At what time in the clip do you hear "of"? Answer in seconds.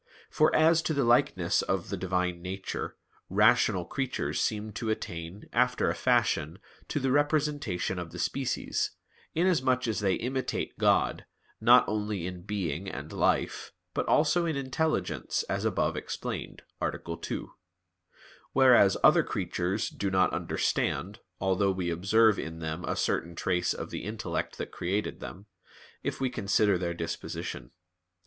1.61-1.89, 7.99-8.11, 23.71-23.91